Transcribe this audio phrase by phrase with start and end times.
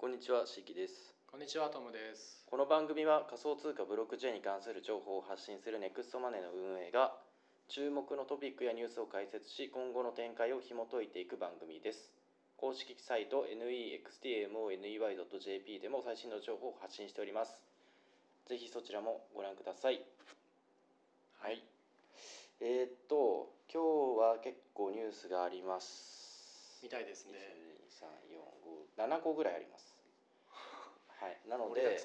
[0.00, 1.12] こんにちは、しきです。
[1.30, 2.42] こんにちは、トムです。
[2.48, 7.12] この番組は仮想通貨ブロックチェーンに関する情報を発信するネクストマネーの運営が
[7.68, 12.14] 注目のトピックやニュースを解説し、今後の展開を紐解いていく番組です。
[12.56, 17.60] 公式サイト nextmoney.jp でも最新の情報を発信しております。
[18.48, 20.00] ぜひそちらもご覧ください。
[21.44, 21.62] はい。
[22.62, 26.80] えー、っと、今日は結構ニュースがあります。
[26.82, 27.32] みたいですね。
[27.36, 27.70] 1 2
[28.00, 29.89] 3 4 5 7個ぐらいあります。
[31.20, 31.98] はい、なのでね。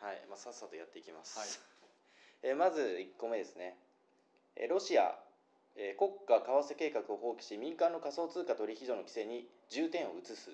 [0.00, 0.20] はい。
[0.28, 1.48] まあ、さっさとやっていきます、はい。
[2.42, 3.76] えーまず1個目ですね、
[4.56, 5.18] えーロシア、
[5.76, 10.50] えー国家為替計画を放棄し民間の仮想通貨取引所の規制に重点を移す、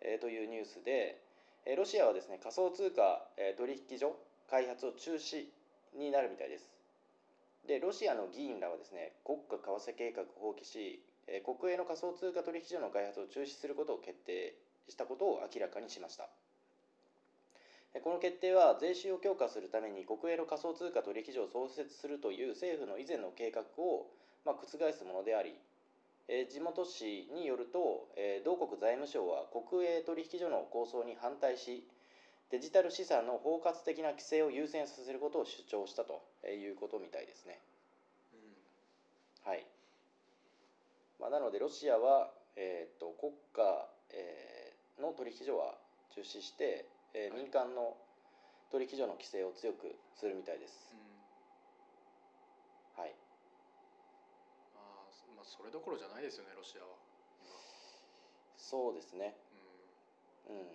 [0.00, 1.20] えーというニュースで、
[1.64, 4.16] えーロシアはですね仮想通貨、えー取引所
[4.48, 5.48] 開発を中止
[5.94, 6.70] になるみたいです。
[7.64, 14.54] でロシアの議員らはですね国家為替計画を放棄し、えー国営の仮想通貨取引所の開発を中止することを決定
[14.88, 16.24] したことを明らかにしました。
[16.24, 16.30] えー
[17.98, 24.06] この決定は税収を強化するために国営の仮想通貨取引所を創設するという政府の以前の計画を、
[24.46, 25.54] まあ、覆すものであり、
[26.28, 31.82] えー地元紙によると、えー同国財務省は国営取引所の構想に反対し
[32.50, 37.58] デジタル資産の包括的な規制を優先させることを主張したということみたいですね。
[39.44, 39.66] はい
[41.18, 44.60] まあ、なのでロシアは、えー、と国家、えー
[45.00, 45.74] の取引所は
[46.14, 47.96] 中止して、えーはい民間の
[48.70, 50.96] 取引所の規制を強くするみたいですう。
[50.96, 53.02] ん。
[53.02, 53.14] はい、
[54.74, 56.94] まあ、まあ、それどころじゃないですよね、ロシアは。
[58.56, 59.34] そうですね、
[60.46, 60.54] 今。
[60.54, 60.66] うん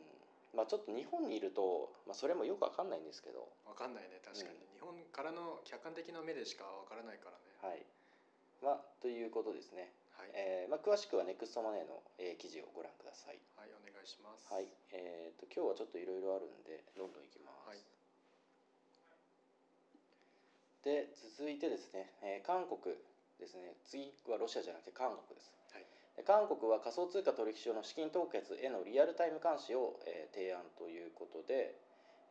[0.59, 3.72] まあ、ちょっと日本にいると、まあ、それもよくわかんないんですけど、うん。
[3.72, 7.44] わかんないね、確かに、うん日本からの客観的な目でしかわからないからね。
[7.63, 7.83] はい
[8.61, 9.91] まあ、ということですね、
[10.25, 10.33] はい。
[10.33, 13.37] えーまあ、詳しくはネクストマネーの、えー記事をご覧ください。
[13.53, 14.49] はい、お願いします。
[14.49, 17.69] はい、えー、と今日はちょっといろいろあるんでどんどんいきます。
[17.69, 17.79] はい
[20.85, 22.94] で続いてですね、えー韓国
[23.41, 25.53] ですね次はロシアじゃなくて韓国です。
[25.73, 25.85] はい。
[26.17, 31.73] で韓国は仮想通貨取引所の資金凍結へのリアルタイム監視を、えー提案ということで、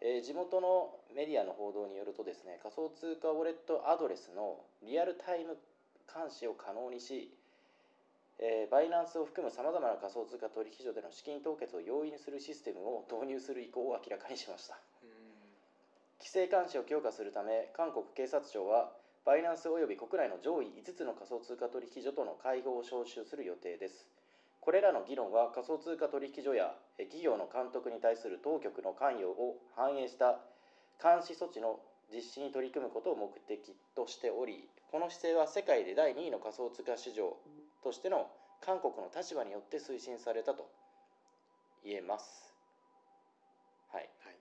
[0.00, 5.58] えー地元のメディアの報道によるとですね仮想通貨ウォレットアドレスのリアルタイム
[6.06, 7.34] 監視を可能にし、
[8.38, 15.10] えーバイナンスを含むさまざまな仮想通貨取引所での資金凍結を容易にするシステムを導入する意向を明らかにしましたうん。
[16.18, 18.90] 規制監視を強化するため韓国警察庁は
[19.24, 24.06] バイナンスおよび国内の上位5つの仮想通貨取引所との会合を招集する予定です
[24.60, 30.40] これらの議論は仮想通貨取引所やえ企業の監督に対する当局の関与を反映した
[31.00, 31.80] 監視措置の
[32.12, 37.36] 実施に取り組むことを目的としておりこの姿勢は世界で第2位の仮想通貨市場
[37.84, 38.26] としての
[38.64, 40.66] 韓国の立場によって推進されたと
[41.84, 42.54] 言えます
[43.92, 44.34] はいはい。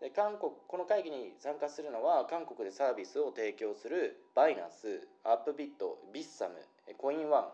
[0.00, 6.54] で韓国この会議に参加するのは韓国でサービスを提供するバイナンス、アップビット、ビッサム、
[6.98, 7.48] コインワン、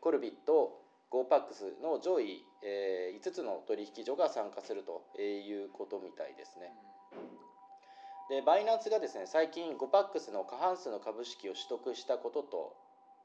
[0.00, 0.80] コルビット、
[1.10, 6.72] ゴーパックスの上位、え5つの取引所が参加するということみたいですね。
[8.30, 12.76] でバイナンスがですね最近ゴパックスの過半数の株式を取得したことと、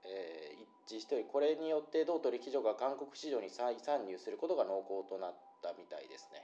[0.06, 0.59] えー一
[0.90, 6.42] 致しておりこれによって同取引所が韓国市場に再参入することが濃厚となったみたいですね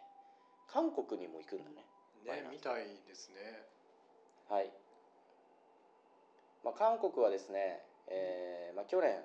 [0.71, 1.85] 韓国にも行くんだね
[2.25, 2.31] うん。
[2.31, 3.63] ね、みたいですね。
[4.49, 4.69] はい、
[6.63, 9.21] まあ、韓国はですね、えーまあ、去年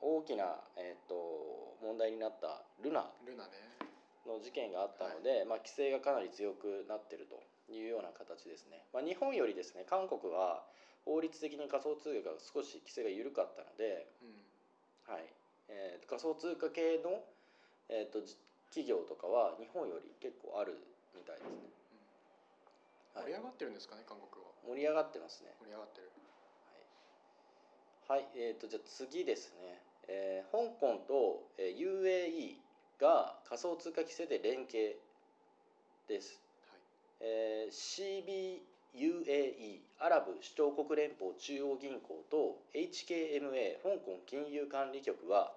[0.00, 3.50] 大きな、えー、と問題になったルナルナね。
[4.26, 10.64] の事件があったので、まあ、規制がかなり強くなってるというような形ですね、まあ、日本よりですね韓国は
[11.04, 15.12] 法律的に仮想通貨が少し規制が緩かったので、うん。
[15.14, 15.24] はい
[15.68, 17.24] えー仮想通貨系の、
[17.88, 18.36] えー、とじ
[18.70, 20.76] 企業とかは日本より結構ある
[21.14, 21.56] みたいですね、
[23.14, 24.50] はい盛り上がってるんですかね、韓国は。
[24.66, 26.10] 盛り上がってますね盛り上がってる。
[28.10, 32.56] はい、はいえー、とじゃあ次ですね、えー香港と、えー UAE
[33.00, 34.98] が仮想通貨規制で連携
[36.08, 36.40] です。
[36.68, 36.80] はい。
[37.20, 37.72] えー
[38.94, 45.52] UAE= アラブ首長国連邦中央銀行と HKMA 香港金融管理局は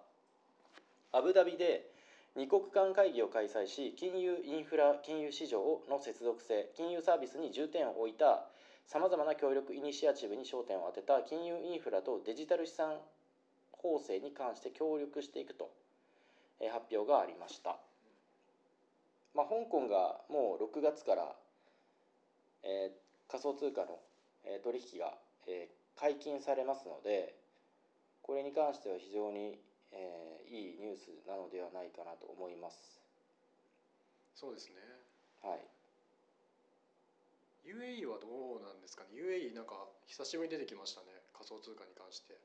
[1.11, 1.87] アブダビで
[2.35, 8.45] 二国間会議を開催し金融インフラ金融市場の接続性金融サービスに重点を置いた
[8.87, 12.97] さまざまな協力イニシアチブに焦点を当てた金融インフラとデジタル資産
[13.71, 15.69] 構成に関して協力していくと
[16.71, 17.77] 発表がありました。
[19.35, 21.35] まあ、香港がもう6月から、
[22.63, 23.99] えー仮想通貨の、
[24.45, 25.13] えー取引が、
[25.47, 27.33] えー解禁されますので
[28.21, 29.57] これに関しては非常に、
[29.91, 33.01] えーいいニュースなのではないかなと思います。
[34.35, 34.75] そうですね。
[35.43, 35.59] はい。
[37.67, 39.75] UAE はどうなんですかね？UAE なんか
[40.07, 41.07] 久しぶりに出てきましたね。
[41.33, 42.37] 仮想通貨に関して。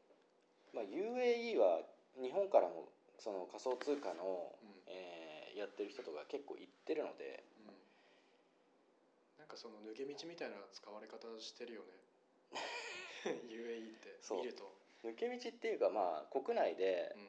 [0.75, 1.87] まあ、UAE は
[2.19, 2.89] 日本からも
[3.21, 4.69] その仮想通貨の、うん。
[4.89, 7.45] えーやってる人とか結構行ってるので
[9.53, 11.93] かその抜け道みたいな使われ方してるよね。
[13.53, 14.17] UAE って。
[14.33, 14.73] 見ると。
[15.05, 17.29] 抜け道っていうかまあ国内でうん。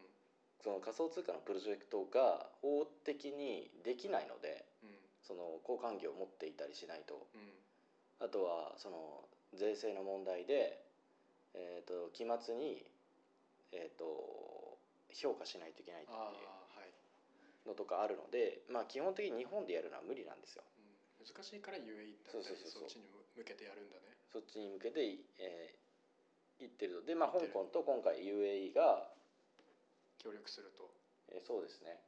[0.64, 4.96] その仮想通貨のプロジェクトが法的にできないのでうん。
[5.28, 7.28] その交換業を持っていたりしないと。
[7.36, 8.26] うん。
[8.26, 10.80] あとはその税制の問題で、
[11.54, 12.82] えー、と期末に、
[13.74, 14.80] えー、と
[15.12, 20.64] 評価しないといけないっていうのとかあるので、まあ、基本的に日本でやるのは無理なんですよ。
[21.24, 22.82] うん、難しいから UAE ってそうそうそうそう。
[22.84, 23.08] そっちに
[23.40, 24.04] 向けてやるんだね。
[24.32, 25.00] そっちに向けて、
[25.40, 25.84] えー
[26.62, 29.10] 行ってるので、まあ、香港と今回 UAE が、
[30.22, 30.88] 協力すると、
[31.34, 32.00] えーそうですね、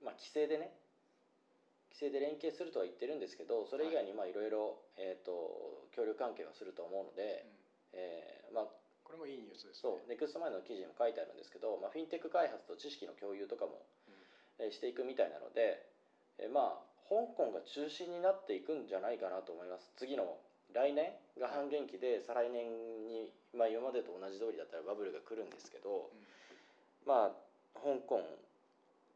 [0.00, 0.72] うん、まあ、規制でね。
[1.92, 7.44] 規制で連携するとは言ってるんですけどそれ以外にまあいろいろえーと協力関係はすると思うので、
[7.92, 8.00] うん。
[8.00, 8.64] えーまあ、
[9.04, 10.00] これもいいニュースですね。
[10.00, 10.08] そう。
[10.08, 13.84] ネクストマインドの記事にも書いてあるんですけど、まあ、フィンテック開発と知識の共有とかも、
[14.62, 15.84] えーしていくみたいなので、
[16.38, 19.90] えーまあ香港が中心になっていくんじゃないかなと思います。
[19.96, 20.38] 次の
[20.72, 22.70] 来年が半減期で、再来年
[23.10, 26.24] に、まあ、今までと同じ通りだったらバブルが来るんですけど、うん。
[27.04, 28.22] まあ香港、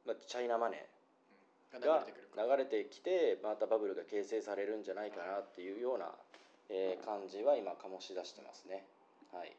[0.05, 0.85] まあ、チャイナマネ
[1.75, 6.11] うん、ーがが流れてきてまたバブルが形成されるんじゃないかなっていうような、
[6.69, 8.85] えー感じは今醸し出してますね。
[9.33, 9.55] はい。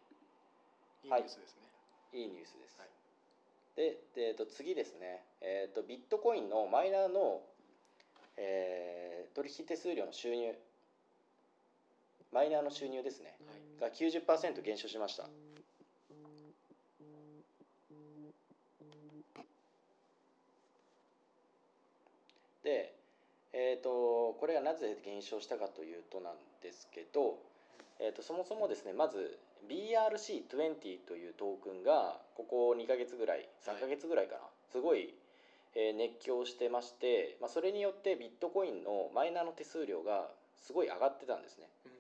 [1.04, 1.62] いいニュースですね、
[2.14, 2.90] いいニュースです、はい。
[3.76, 7.42] でで、えー、と次ですね、えー、とビットコインのマイナーの、
[8.38, 9.06] えー
[9.36, 10.56] 取引手数料の収入
[12.32, 13.36] マイナーの収入ですね。
[13.80, 13.92] はい。
[13.92, 15.28] が90%減少しました。
[22.64, 22.94] で、
[23.54, 26.34] えー、とこれがなぜ減少したかというとなん
[26.64, 27.38] ですけど、
[28.00, 29.38] えー、とそもそもですねまず
[29.70, 34.42] BRC20 というトークンがここ2ヶ月ぐらい3ヶ月ぐらいかな、
[34.72, 35.25] すごい、えー
[35.75, 40.30] 熱狂してまして、まあ、それによってビットコインのマイナーの手数料が
[40.66, 41.68] すごい上がってたんですね。
[41.86, 41.92] うん。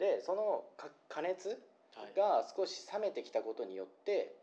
[0.00, 1.48] でそのか加熱
[1.94, 2.12] はい。
[2.18, 4.34] が少し冷めてきたことによって、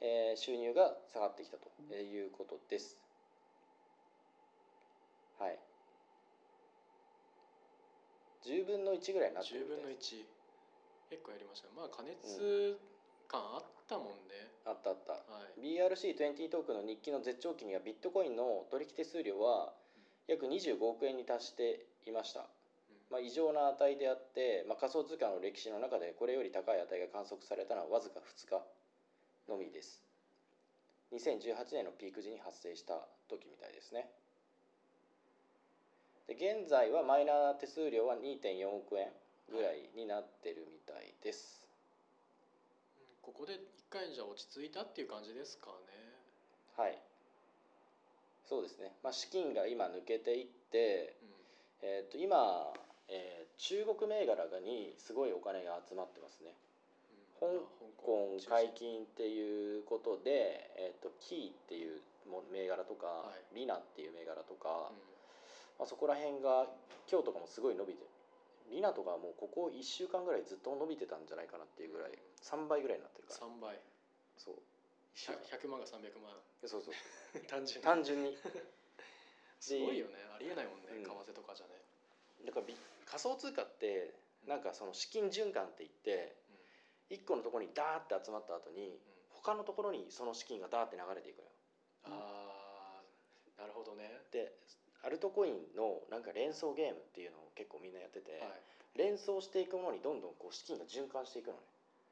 [0.00, 2.96] えー収入が下がってきたということです。
[5.38, 5.58] はい。
[8.46, 10.26] 10分の1ぐらいになってる10分の1みたいです。
[11.10, 11.68] 結構やりました。
[11.68, 12.78] ねまあ加熱
[13.28, 15.12] 感あったもんね、あったあった。
[15.12, 15.18] は
[15.58, 15.60] い。
[15.60, 19.72] BRC20 トークンの日記の絶頂期にはビットコインの取引手数料は
[20.26, 22.46] 約25億円に達していました。
[23.10, 28.64] まあ、異常な値であって、まあ、仮想通貨の歴史の中でこれより高い値が観測されたのはわずか2日
[29.48, 30.02] のみです。
[31.12, 34.10] 2018年のピーク時に発生した時みたいですね。
[36.26, 39.12] で現在はマイナー手数料は2.4億円
[39.48, 41.60] ぐらいになってるみたいです。
[41.60, 41.65] うん
[43.26, 43.58] ここで一
[43.90, 46.14] 回じゃあ落ち着いたっていう感じですかね。
[46.78, 46.94] はい。
[48.46, 51.18] そうですね、まあ、資金が今抜けていって、
[51.82, 51.90] うん。
[51.90, 52.70] えー、と今、
[53.10, 56.52] えー中国銘柄がにすごいお金が集まってますね。
[57.40, 57.46] 香
[57.96, 63.56] 港解禁っていうことで、えー、とキーっていうも銘柄とか、はい。
[63.56, 65.00] リナっていう銘柄とか、うん。
[65.80, 66.68] まあ、そこら辺が
[67.10, 68.10] 今日とかもすごい伸びてる
[68.70, 73.46] リナとかはもうここ1週間ぐらいずっと伸びてたんじゃないかなっていうぐらい3倍ぐらいになってるから。
[73.46, 73.80] 3倍。
[74.36, 74.54] そう。
[75.14, 75.38] 一週間。
[75.58, 76.32] 100万が300万。
[76.64, 76.94] そうそう
[77.46, 77.84] 単純に。
[77.84, 78.36] 単純に。
[79.60, 80.14] すごいよね。
[80.34, 81.04] ありえないもんね、うん。
[81.04, 81.72] 為替とかじゃね、
[82.44, 84.14] だからビ仮想通貨って
[84.46, 86.36] なんかその資金循環って言って
[87.10, 91.50] 1個のところにダーって集まった後に他のところにその資金がダーって流れていくのよ。
[92.04, 93.02] あ
[93.58, 94.52] あなるほどね、で
[95.06, 98.98] アルトコインのなんか連想ゲームっていうのを結構みんなやってて、はい。
[98.98, 101.62] 連想していくものにどんどんこう資金が循環していくのね。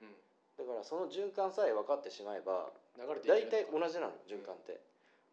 [0.07, 2.71] うん、だからその循環さえ分かってしまえば
[3.27, 4.83] 大体同じなのよ循環って、だか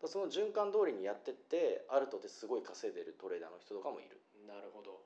[0.04, 4.98] らその循環通りにやってってアルトですごい稼いでるトレーダーの人とかもいる、なるほど、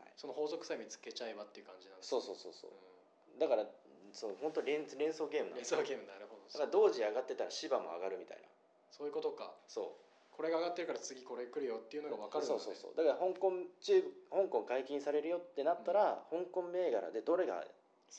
[0.00, 0.10] はい。
[0.16, 2.74] その法則さえ見つけちゃえばっていう感じなんですそうそうそうそう。
[2.74, 3.68] うだから
[4.10, 6.50] そう本当連連想ゲームなのん、連想ゲームなるほど。
[6.50, 8.48] だから同時上がってたら芝も上がるみたいな。
[8.90, 9.54] そういうことか。
[9.68, 10.03] そう
[10.36, 12.96] これが上がってるから次これ来るよっていうのが分かるそうそうそう。
[12.96, 17.64] だから香港中香港解禁されるよってなったら、香港銘柄でどれが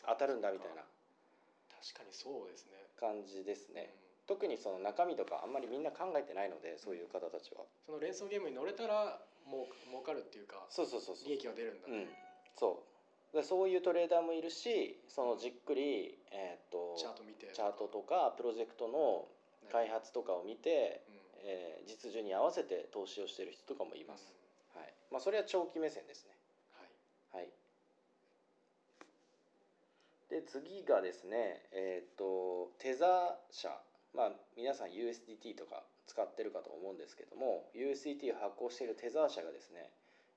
[0.07, 0.83] 当たるんだみたいな
[1.83, 2.71] 確かにそうですね。
[2.99, 4.35] 感じですね、うん。
[4.37, 11.27] 特にその中身とかあんまりみんな考えてないのでそういう方たちは、その連想ゲームに乗れたらもう儲かるっていうかそうそうそうそう。
[11.27, 11.99] 利益が出るんだうん。
[11.99, 12.07] ね、
[12.55, 12.83] そ
[13.33, 13.35] う。
[13.35, 17.51] でそういうトレーダーもいるしそのじっくり、えーっとチャート見て。
[17.51, 19.27] チャートとかプロジェクトの
[19.69, 21.14] 開発とかを見て、うん
[21.45, 24.33] えー実需に合わせて投資をしている人とかもいます、
[24.75, 24.93] はい。
[25.11, 26.33] まあ、それは長期目線ですね。
[27.31, 27.43] はい。
[27.43, 27.49] はい。
[30.29, 33.69] で次がですねえっ、とテザー社。
[34.15, 39.91] まあ皆さん USDT とか使ってるかと思うんですけども USDT を発行しているテザー社がですね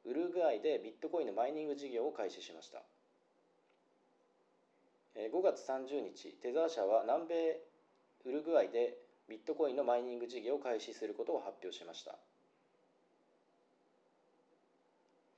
[0.05, 2.83] ウルグアイでビットコインのマイニング事業を開始しました。
[5.15, 7.61] えー5月30日テザー社は南米
[8.25, 8.99] ウルグアイで
[9.29, 12.17] ビットコインのマイニング事業を開始することを発表しました。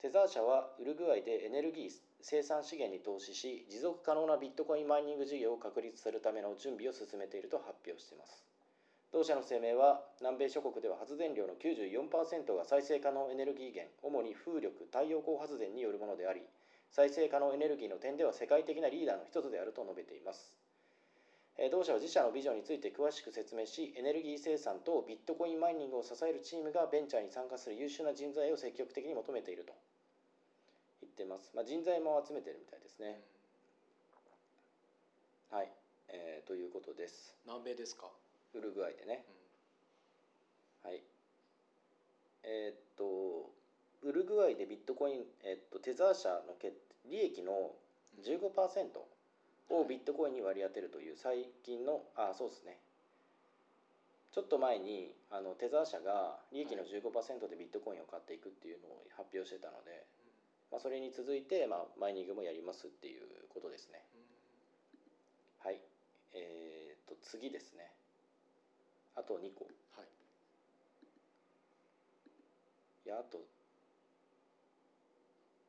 [0.01, 1.91] テザー社はウルグアイでエネルギー
[2.23, 8.45] 生産資源に投資し持続可能なビットコインマイニング事業を確立するための準備を進めていると発表しています。
[9.13, 16.43] 同社の声明は南米諸国では発電量の94%が再生可能エネルギー源主に風力太陽光発電によるものであり
[16.93, 20.60] 再生可能エネルギーの点では世界的なリーダーの一つであると述べています。
[21.71, 29.75] 同社は自社のビジョンについて詳しく説明しエネルギー生産とビットコインマイニングを支えるチームがベンチャーに参加する優秀な人材を積極的に求めていると
[31.03, 33.21] 言ってます、まあ、人材も集めてるみたいですね、
[35.51, 35.69] はい、
[36.09, 37.35] えーということです。
[37.45, 38.07] 南米ですか、
[38.55, 39.25] ウルグアイでね。
[40.83, 41.03] はい。
[42.43, 43.51] えーっと
[44.03, 46.73] ウルグアイでビットコイン、えーっとテザー社のけ
[47.07, 47.73] 利益の
[48.23, 48.51] 15%
[49.71, 52.79] をビットコインに割り当てるという最近のあそうですね。
[54.33, 60.07] ちょっと前にあのテザー社が利益の15%でビットコインを買っていくっていうのを発表してたので、
[60.71, 63.23] まあ、それに続いて、まあ、マイニングもやりますっていう
[63.53, 64.03] ことですね。
[65.59, 65.81] はい。
[66.33, 67.91] えー、っと次ですね。
[69.17, 69.67] あと2個。
[69.99, 70.07] はい。
[73.07, 73.43] いやあと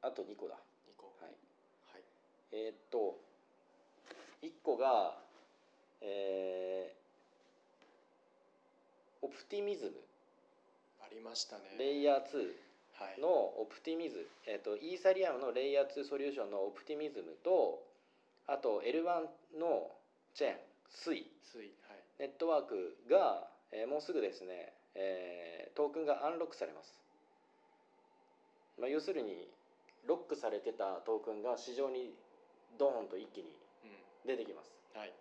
[0.02, 0.58] あと2個だ。
[0.86, 1.14] 2個。
[1.20, 1.34] はい。
[1.94, 2.04] はい。
[2.52, 3.31] えーっと
[4.44, 5.18] 1個が
[6.02, 7.02] えー
[9.24, 9.92] オプティミズム。
[11.00, 11.62] ありましたね。
[11.78, 12.22] レイヤー2
[12.98, 13.22] はい。
[13.22, 17.84] のオプティミズム、えーっとイーサリアムのレイヤー2ソリューションのオプティミズムと
[18.48, 19.92] あと L1 の
[20.34, 20.56] チェーン
[20.90, 21.30] スイ。
[21.46, 22.00] ついはい。
[22.20, 27.00] ネットワークが、えーもうすぐですね、えートークンがアンロックされます、
[28.80, 29.48] まあ、要するに
[30.06, 32.12] ロックされてたトークンが市場に
[32.78, 33.61] ドーンと一気にうん
[34.26, 34.72] 出てきます。
[34.96, 35.14] はい。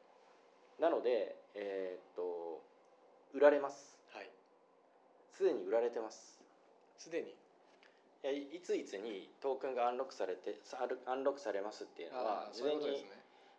[0.78, 2.62] なのでえーっと
[3.32, 3.96] 売られます。
[4.12, 4.30] はい。
[5.32, 6.38] すでに売られてます。
[6.98, 7.34] すでに？
[8.54, 10.76] いついつにトークンがアンロックされてさ
[11.06, 13.06] アンロックされますっていうのは事前に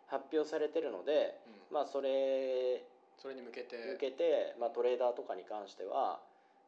[0.06, 1.74] 発表されてるのでうん。
[1.74, 2.84] まあそれ
[3.18, 3.76] それに向けて。
[3.76, 6.20] 向けて、まあ、トレーダーとかに関しては、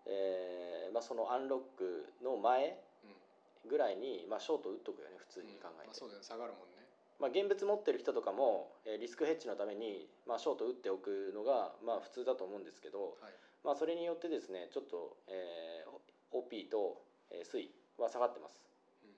[0.06, 3.70] えーまあ、そのアンロックの前うん。
[3.70, 5.86] ぐらいに、まあ、ショート打っとくよね普通に考えて、うん。
[5.86, 6.26] まあ、そうだよね。
[6.26, 6.73] 下がるもんね
[7.20, 13.32] まあ、現物持ってる人とかも、えーリスクヘッジのために、まあ、ショート打っておくのが、まあ、普通だと思うんですけど、はい。
[13.64, 15.90] まあ、それによってですねちょっと、えー
[16.34, 18.58] OP と、えー、水は下がってます。
[19.04, 19.14] うん。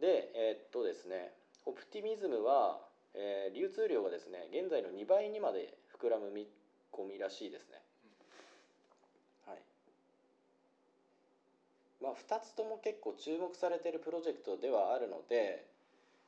[0.00, 1.32] でえーっとですね
[1.64, 2.78] オプティミズムは、
[3.14, 6.46] えー流通量がですね現在の2倍にまで膨らむ見
[6.92, 7.80] 込みらしいですね。
[9.46, 9.58] はい。
[12.02, 15.66] まあ2つとも結構注目されているプロジェクトではあるので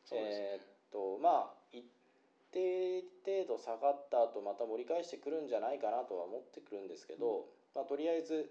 [0.06, 0.60] そうですね、え
[0.92, 1.85] とまあ一
[2.52, 8.50] 定程度下がった後また盛り返してくるんじゃないかなとは思ってくるんですけど、まあ、とりあえず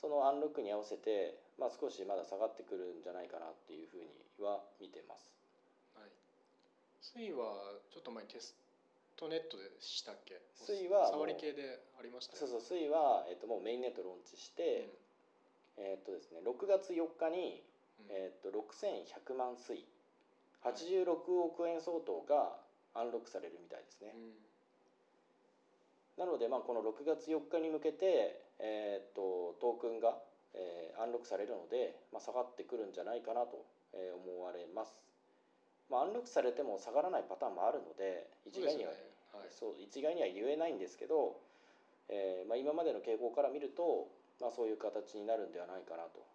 [0.00, 5.30] そのアンロックに合わせて、まあ、少しまだ下がってくるんじゃないかなっていうふうには見てます。
[5.94, 6.10] はい。
[7.02, 8.54] 水はちょっと前にテス
[9.16, 10.38] トネットでしたっけ？
[10.54, 12.36] 水はもう触り系でありました？
[12.36, 14.94] そうよそう水は、えっと、もうメインネットローンチして、
[15.76, 17.62] えっとですね、6月4日に、
[17.98, 18.14] うん。
[18.14, 19.84] うんえっと、6100万水
[20.72, 21.12] 86
[21.44, 22.56] 億円相当が
[22.94, 24.12] アンロックされるみたいですね。
[24.14, 24.32] うん。
[26.18, 30.18] なので、まあ、この6月4日に向けて、えーっとトークンが、
[30.54, 34.98] えーアンロックされるので、まあ、下がってくるんじゃないかなと、えー思われます。
[35.88, 38.92] まあ、アンロックされても下がらないパターンもあるので一概には
[39.48, 39.76] そうね。
[39.78, 39.84] はい。
[39.84, 41.40] 一概には言えないんですけど、
[42.08, 44.10] えーまあ、今までの傾向から見ると、
[44.40, 46.26] まあ、そういう形になるんではないかなと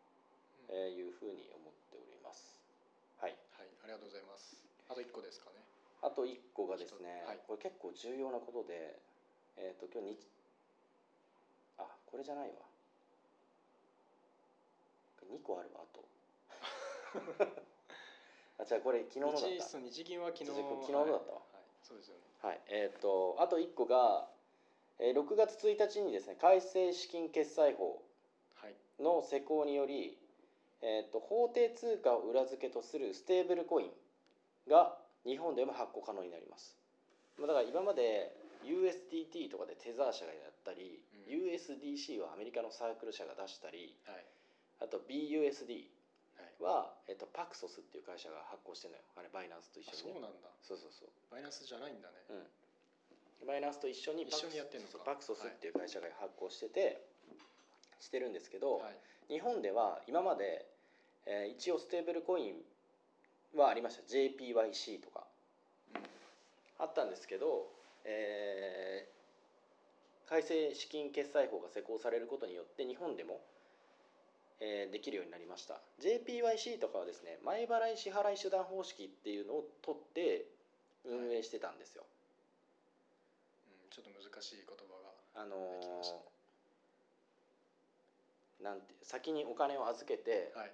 [0.74, 2.58] いうふうに思っております。
[3.20, 4.58] はい、はいありがとうございます。
[4.90, 5.62] あと1個ですかね。
[6.02, 7.40] あと1個がですね、はい。
[7.46, 8.98] これ結構重要なことで、
[9.56, 10.28] えー、と今日日
[11.78, 12.66] あこれじゃないわ。
[15.30, 16.04] 2個あるわあと。
[18.60, 19.80] あじゃあこれ昨日のだった。
[19.80, 20.50] 日銀は昨日。
[20.52, 21.40] 昨日のだったわ。
[21.40, 21.56] はい。
[21.56, 21.64] はい。
[21.84, 22.22] そうですよね。
[22.42, 22.62] はい。
[22.68, 24.28] えっ、とあと1個が、
[25.00, 28.04] えー6月1日にですね改正資金決済法
[28.56, 28.76] はい。
[29.00, 30.18] の施行により、
[30.84, 33.92] えー、と法定通貨を裏付けとするステーブルコイン
[34.70, 36.76] が日本でも発行可能になります。
[37.40, 38.36] まあだから今まで
[38.68, 41.20] USDT とかでテザー社がやったりうん。
[41.20, 44.26] うん USDC はアメリカのサークル社が出したりはい。
[44.84, 45.88] あと BUSD
[46.36, 46.64] はい。
[46.64, 49.04] は、えっと、パクソスっていう会社が発行してるのよ。
[49.16, 50.52] あれバイナンスと一あ緒に、ね、そうなんだ。
[50.62, 51.10] そうそうそう。
[51.32, 52.44] バイナンスじゃないんだね。
[53.42, 57.00] うん、バイナンスと一緒に一緒にやってんのパクソスっていう会社が発行してて、
[58.04, 58.98] してるんですけど、はい。
[59.32, 60.68] 日本では今まで、
[61.26, 62.56] えー一応ステーブルコイン
[63.56, 64.04] はありました。
[64.04, 65.26] JPYC とか。
[65.96, 66.02] うん
[66.80, 67.72] あったんですけど、
[68.04, 69.14] えー
[70.30, 73.40] 改正資金決済法が施行されることによって日本でも、
[74.60, 75.80] えーできるようになりました。
[76.02, 80.46] JPYC とかはですね前払い支払い手段方式っていうのを取って
[81.06, 82.04] 運営してたんですよ、
[83.68, 84.84] うんちょっと難しい言葉
[85.38, 85.56] があの
[88.64, 90.72] なんて先にお金を預けて、はい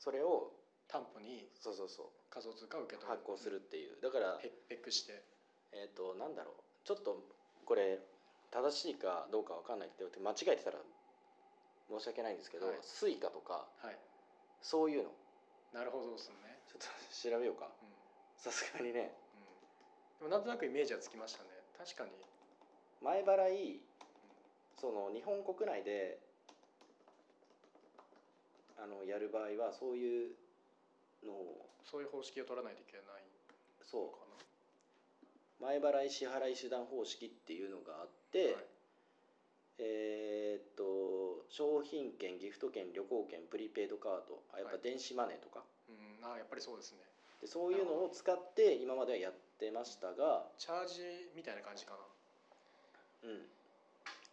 [0.00, 0.50] それを
[0.88, 2.06] 担保にそうそうそう。
[2.32, 3.12] 仮想通貨を受け取る。
[3.12, 4.00] 発行するっていう。
[4.02, 5.22] だからペペックして。
[5.72, 6.54] えっ、となんだろう。
[6.82, 7.22] ちょっと
[7.64, 8.00] これ
[8.50, 10.78] 正しいかどうかわかんないって言って間違えてたら
[11.88, 12.76] 申し訳ないんですけど、はい。
[12.82, 13.98] スイカとかはい。
[14.62, 15.12] そういうの。
[15.72, 16.58] なるほどですね。
[16.66, 17.70] ちょっと調べようか。
[17.82, 17.94] うん。
[18.36, 19.14] さすがにね。
[20.20, 20.30] うん。
[20.30, 21.50] でもなんとなくイメージはつきましたね。
[21.78, 22.10] 確かに。
[23.02, 23.80] 前払い
[24.80, 26.18] その日本国内で
[28.82, 30.30] あのやる場合はそういう
[31.24, 35.62] のをそういう方式を取らないといけないのそかう。
[35.62, 38.64] 前払い支払い手段方式っていうのがあって、なはい。
[39.78, 44.80] えーっと商品券ギフト券旅行券プリペイドカードあやっぱはい。
[44.82, 46.98] 電子マネーとか、うんあやっぱりそうですね。
[47.40, 51.02] でそういうのを使って今まではやってましたが、チャージ
[51.34, 51.92] みたいな感じか
[53.24, 53.28] な。
[53.30, 53.40] うん、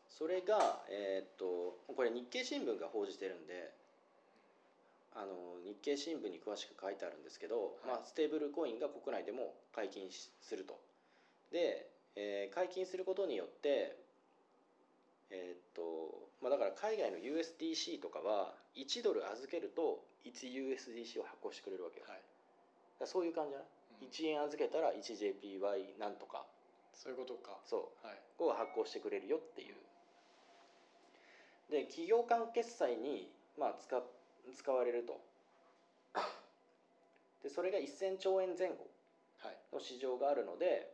[0.10, 3.72] それが、えーっとこれ日経新聞が報じてるんで
[5.18, 7.88] あの日経新聞に詳しく書いてあるんですけど、はい。
[7.88, 10.80] まあ、ステーブルコインが国内でも解禁しすると。
[11.52, 13.98] で、えー解禁することによって
[15.30, 22.22] えーっとまあ、だから海外の USDC とかは1ドル預けると 1USDC を発行してくれるわけよ、はい、
[23.00, 23.68] らそういう感じじゃない、
[24.02, 24.08] うん。
[24.08, 26.46] 1円預けたら 1JPY なんとか。
[26.94, 27.60] そういうことか。
[27.64, 28.08] そう。
[28.08, 28.18] はい。
[28.40, 29.76] を発行してくれるよっていう。
[31.70, 33.96] で企業間決済に、まあ、使
[34.54, 35.20] 使われると。
[37.44, 38.88] でそれが1000兆円前後
[39.40, 39.58] はい。
[39.72, 40.92] の市場があるので、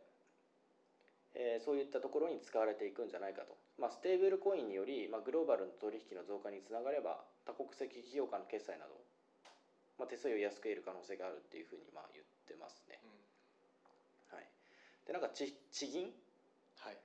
[1.34, 9.00] えーそういったところに使われていくんじゃないかと、まあ、ステーブルコインにより、まあ、グローバルの取引の増加につながれば多国籍企業間の決済など、
[9.98, 14.36] まあ、手数料を安く得る可能性があるっていうふうにまあ言ってますね、うん。
[14.36, 14.46] はい、
[15.06, 16.12] でなんか地地銀？
[16.78, 16.96] はい。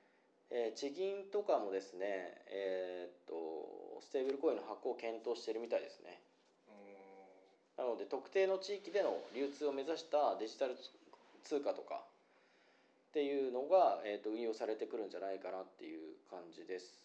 [0.51, 6.21] えー地銀とかもですね、えーっとステーブルコインの発行を検討してるみたいですね。
[6.21, 6.28] う
[7.79, 10.75] なので特定の地域での流通を目指したデジタル
[11.45, 12.03] 通貨とか
[13.09, 16.99] っていうのが、えーっと運用されてくるんじゃないかなっていう感じです。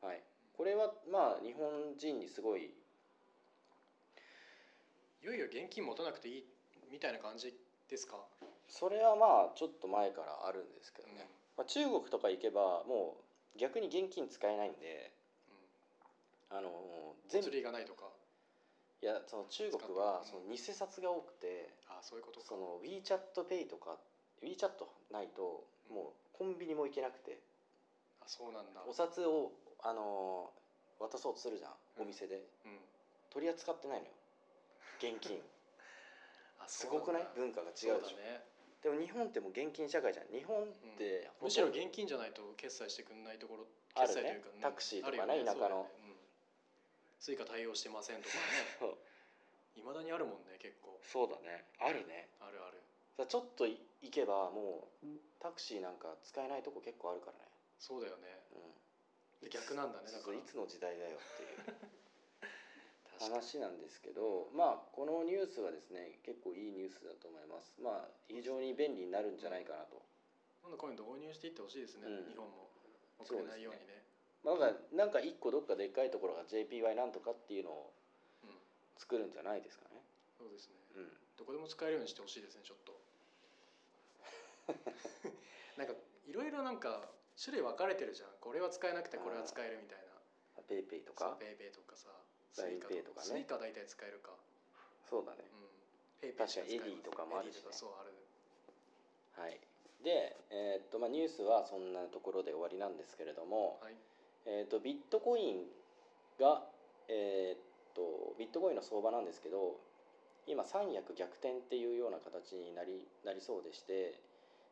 [0.00, 0.22] はい。
[0.56, 2.70] これはまあ日本人にすごい
[5.22, 6.44] いよいよ現金持たなくていい
[6.92, 7.52] みたいな感じ
[7.88, 8.16] ですか、
[8.68, 11.16] それはまあちょっと前からあるんですけどうん。
[11.16, 11.26] ね、
[11.58, 13.16] まあ、中国とか行けばも
[13.56, 15.10] う逆に現金使えないんで
[16.48, 18.09] あの全部全釣りがないとか
[19.02, 22.46] いやその中国はその偽札が多くてあそういうことか。
[22.46, 23.96] その WeChatPay とか
[24.42, 24.68] WeChat
[25.10, 27.38] ないともうコンビニも行けなくて。
[28.20, 28.82] あそうなんだ。
[28.86, 30.50] お札をあの
[30.98, 32.44] 渡そうとするじゃんお店で。
[32.66, 32.78] うん。
[33.32, 34.12] 取り扱ってないのよ。
[34.98, 35.40] 現金。
[36.60, 37.26] あすごくない？
[37.34, 38.00] 文化が違うでしょ。
[38.00, 38.44] そうだね。
[38.82, 40.28] でも日本ってもう現金社会じゃん。
[40.28, 40.66] 日本っ
[40.98, 41.38] てほとん。
[41.40, 44.60] どむしろ現金じゃないと決済してくんないところ決済というか、うん。
[44.60, 45.82] タクシーとかねあるよ田舎の。
[45.84, 46.09] ねうん
[47.20, 48.34] スイカ対応してませんとか
[48.88, 48.96] ね。
[49.76, 50.98] いまだにあるもんね結構。
[51.04, 51.68] そうだね。
[51.78, 52.30] あるね。
[52.40, 52.80] あるある。
[53.16, 55.06] さちょっとい行けばもう
[55.38, 57.44] タクシーなんか使えないとこ結構あるからね。
[57.78, 58.40] そうだよね。
[58.52, 59.44] うん。
[59.44, 60.38] で逆なんだねだから。
[60.38, 61.76] いつの時代だよっていう。
[63.20, 67.74] 話なんですけどまあこのニュースはですね結構いいニュースだと思います。
[67.78, 70.00] まあ非常に便利になるんじゃないかなと、
[70.62, 72.26] 今度こういうの導入していってほしいですね、うん。
[72.30, 72.70] 日本も。
[73.20, 74.00] 遅れないようにね
[74.44, 77.92] まあ、なんか一個どっかでっかいところが JPY なんとかっていうのを
[78.44, 78.50] うん
[78.96, 80.00] 作るんじゃないですかね。
[80.38, 80.74] そうですね。
[80.96, 81.12] うん。
[81.36, 82.96] どこでも使えるようにしてほしいですねちょっと。
[85.76, 85.94] なんか
[86.26, 88.30] いろいろなんか種類分かれてるじゃん。
[88.40, 89.98] これは使えなくてこれは使えるみたい
[90.56, 90.62] な。
[90.68, 91.36] PayPay とか？
[91.40, 92.08] PayPay とかさ。
[92.52, 93.26] Suica とかね。
[93.26, 94.32] Suica 大体使えるか。
[95.08, 95.44] そうだね。
[95.52, 95.68] うん。
[96.20, 97.72] PayPay 確かに Edy とかもあるしね。
[97.72, 98.12] そうある。
[99.36, 99.60] はい。
[100.02, 103.94] で、えーっとまあ、ニュースはそんなところで終わりなんですけれども、はい
[104.46, 105.64] えー、とビットコイン
[106.40, 106.62] が、
[107.08, 109.76] えー、とビットコインの相場なんですけど
[110.46, 114.18] 今三役逆転っていうような形になりなりそうでして、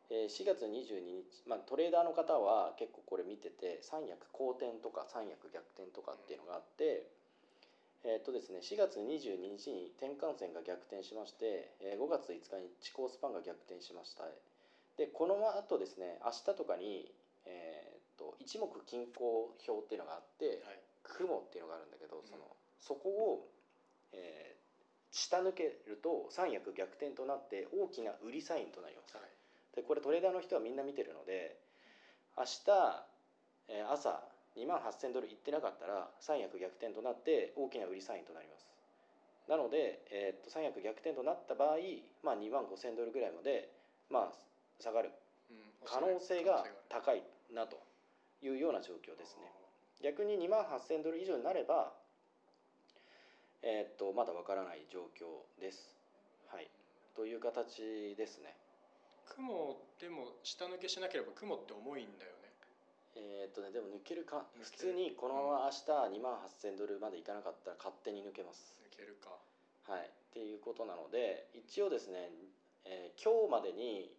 [0.09, 7.05] えー4月22日、まあ、トレーダーの方は結構これ見てて三役好転とか三役逆転とかっていうのがあって、
[8.03, 14.25] えっとですね、4月22日に転換線が逆転しまして、えー5月5日に地高スパンが逆転しました。
[14.97, 17.07] でこの後ですね明日とかに、
[18.49, 20.81] 一目均衡表っていうのがあってはい。
[21.03, 22.25] 雲っていうのがあるんだけどん。
[22.25, 22.49] その
[22.81, 23.47] そこを、
[24.13, 24.59] えー
[25.11, 29.17] 下抜けると三役逆転となって大きな売りサインとなります。
[29.17, 29.25] はい。
[29.75, 31.57] でこれトレーダーの人はみんな見てるので
[32.37, 33.05] 明日、
[33.69, 34.21] えー朝
[34.55, 38.69] 2万8000ドルいってなかったら三役逆転となって大きな売りサインとなります。
[39.49, 41.81] なので、えーっと三役逆転となった場合、
[42.21, 43.73] まあ、2万5000ドルぐらいまで、
[44.11, 44.33] まあ、
[44.79, 45.09] 下がる
[45.49, 45.57] うん。
[45.85, 47.81] 可能性が高いなと
[48.41, 49.51] いうような状況ですね。
[50.01, 51.91] 逆に2万8000ドル以上になれば、
[53.61, 55.93] えーっとまだわからない状況です。
[56.47, 56.69] はい。
[57.15, 58.55] という形ですね。
[59.35, 62.49] 雲でも下抜けしなければ雲って重いんだよね。
[63.15, 64.45] えーっとねでも抜けるか。
[64.61, 68.79] 普通にこのまま明日2万8000ドルまでいかなかったら勝手に抜けます。
[68.87, 69.35] 抜けるか。
[69.91, 70.07] はい。
[70.07, 72.31] っていうことなので一応ですね、
[72.85, 74.09] えー今日までに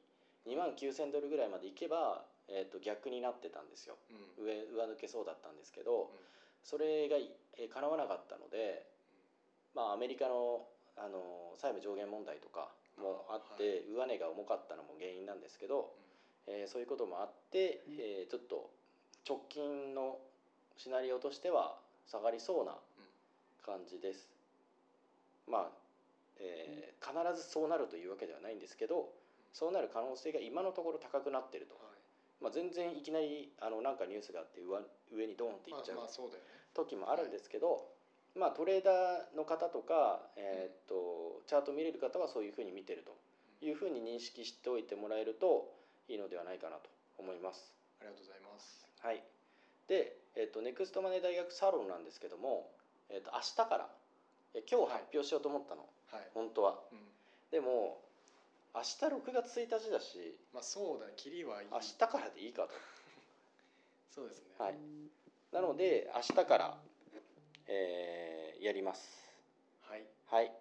[0.47, 3.97] 2万9000ドルぐらいまでいけば、えーっと逆になってたんですよ。
[4.39, 4.45] うん。
[4.45, 6.09] 上上抜けそうだったんですけど、うん。
[6.65, 8.87] それが、えー叶わなかったので、
[9.75, 15.93] まあ、アメリカのあの債務上限問題とかもあって、上値が重かったのも原因なんですけど、
[16.47, 18.71] えーそういうこともあって、えーちょっと
[19.29, 20.19] 直近の
[20.77, 22.75] シナリオとしては下がりそうな
[23.65, 24.29] 感じです。
[25.47, 25.71] まあ、
[26.39, 29.09] えー必ずそうなるというわけではないんですけど
[29.53, 31.90] そうなる可能性が今のところ高くなってると、はい
[32.41, 34.81] まあ、全然いきなりあのなんかニュースがあって上
[35.13, 35.99] 上にドーンっていまあっちゃう
[36.75, 37.89] 時もあるんですけど、
[38.35, 43.17] まあ、トレーダーの方とか、えーっとチャート見れる方はそういうふうに見てると。
[43.63, 45.69] いうふうに認識しておいてもらえると
[46.09, 47.73] いいのではないかなと思います。
[48.01, 48.87] ありがとうございます。
[49.01, 49.23] はい、
[49.89, 52.73] で、えーっとネクストマネー大学サロンなんですけども、
[53.11, 53.89] えーっと明日から
[54.55, 56.29] え今日発表しようと思ったの、はい。
[56.33, 56.81] 本当は。
[56.91, 56.99] うん。
[57.51, 58.01] でも
[58.75, 62.71] 明日6月1日だしまあそうだねキリはいい明日からでいいかと。
[64.15, 64.75] そうですねはい、
[65.53, 66.79] なので明日から、
[67.67, 69.27] えーやります。
[69.89, 70.53] はいはい。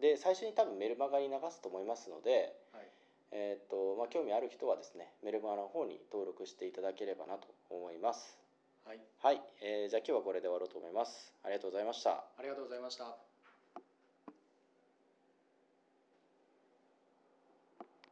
[0.00, 2.88] で最初に多分メルマガに流すと思いますので、はい
[3.30, 8.36] えーっとまあ、興味ある人はですねメルマガの方に登録していただければなと思います。
[8.84, 11.32] はいはい、えーじゃあ今日はこれで終わろうと思います。
[11.42, 12.24] ありがとうございました。
[12.36, 13.25] ありがとうございました